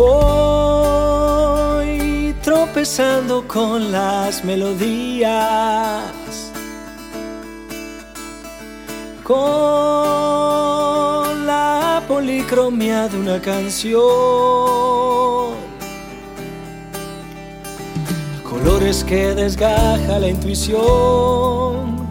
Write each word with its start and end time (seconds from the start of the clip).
Voy 0.00 1.92
tropezando 2.42 3.46
con 3.46 3.92
las 3.92 4.42
melodías, 4.42 6.02
con 9.22 9.36
la 11.46 12.02
policromía 12.08 13.08
de 13.08 13.18
una 13.18 13.38
canción, 13.42 14.00
colores 18.48 19.04
que 19.04 19.34
desgaja 19.34 20.18
la 20.18 20.28
intuición 20.28 22.08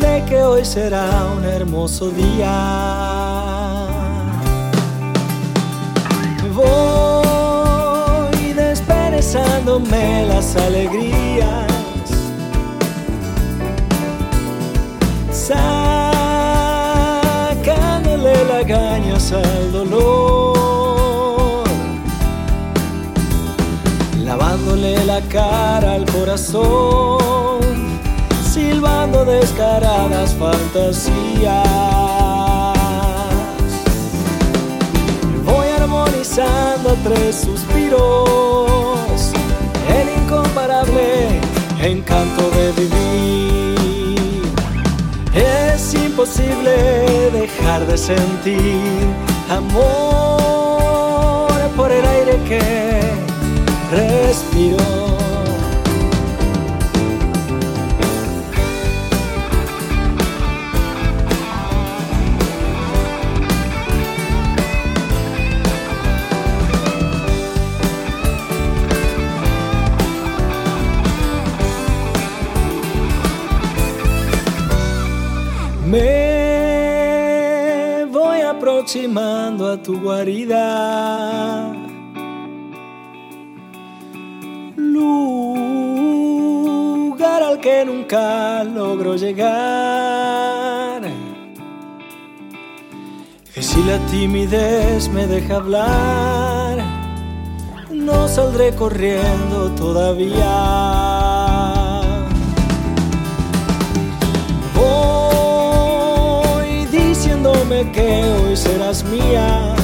de 0.00 0.24
que 0.28 0.40
hoy 0.44 0.64
será 0.64 1.26
un 1.36 1.44
hermoso 1.44 2.10
día. 2.10 3.53
Desperezándome 9.84 10.26
las 10.26 10.56
alegrías. 10.56 11.66
Sacándole 15.32 16.04
lagañas 18.44 19.32
al 19.32 19.72
dolor. 19.72 21.64
Lavándole 24.24 25.04
la 25.04 25.20
cara 25.22 25.94
al 25.94 26.04
corazón. 26.06 27.60
Silbando 28.52 29.24
descaradas 29.24 30.34
fantasías. 30.34 31.64
Voy 35.44 35.68
armonizando 35.78 36.96
tres 37.02 37.44
suspiros, 37.44 39.13
incomparable 40.24 41.40
encanto 41.80 42.50
de 42.50 42.72
vivir. 42.72 44.42
Es 45.34 45.94
imposible 45.94 47.30
dejar 47.32 47.86
de 47.86 47.98
sentir 47.98 48.80
amor 49.50 49.82
por 51.76 51.90
el 51.90 52.06
aire 52.06 52.38
que 52.48 52.60
respiro. 53.90 55.03
Me 75.94 76.02
voy 78.10 78.40
aproximando 78.40 79.70
a 79.70 79.80
tu 79.80 80.00
guarida. 80.00 81.72
Lugar 84.76 85.84
al 87.44 87.60
que 87.60 87.84
nunca 87.84 88.64
logro 88.64 89.14
llegar. 89.14 91.02
Y 93.54 93.62
si 93.62 93.80
la 93.84 93.98
timidez 94.06 95.08
me 95.10 95.28
deja 95.28 95.54
hablar, 95.56 96.78
no 97.92 98.26
saldré 98.26 98.74
corriendo 98.74 99.70
todavía. 99.76 101.03
Que 107.92 108.24
hoy 108.24 108.56
serás 108.56 109.04
mía. 109.04 109.74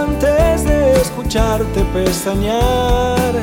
Antes 0.00 0.64
de 0.64 1.00
escucharte 1.00 1.84
pestañear. 1.92 3.34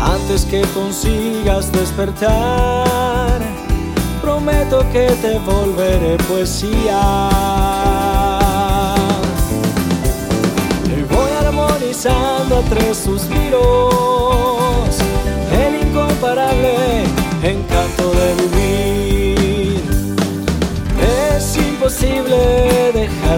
Antes 0.00 0.44
que 0.44 0.62
consigas 0.74 1.70
despertar, 1.72 3.40
prometo 4.22 4.84
que 4.92 5.08
te 5.22 5.38
volveré 5.40 6.16
poesía. 6.28 7.28
Y 10.86 11.02
voy 11.02 11.30
armonizando 11.44 12.58
a 12.58 12.62
tres 12.70 12.96
suspiros 12.96 13.89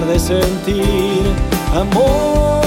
de 0.00 0.18
sentir 0.18 1.22
amor 1.74 2.61